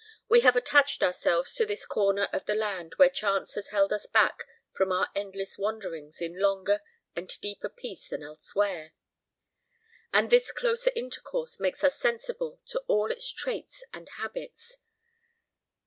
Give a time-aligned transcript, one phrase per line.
[0.27, 4.07] We have attached ourselves to this corner of the land where chance has held us
[4.07, 6.81] back from our endless wanderings in longer
[7.15, 8.93] and deeper peace than elsewhere;
[10.11, 14.77] and this closer intercourse makes us sensible of all its traits and habits.